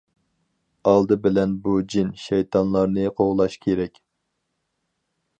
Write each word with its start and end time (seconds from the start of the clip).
ئالدى 0.91 1.17
بىلەن 1.25 1.51
بۇ 1.67 1.73
جىن- 1.95 2.15
شەيتانلارنى 2.21 3.03
قوغلاش 3.19 3.57
كېرەك. 3.67 4.01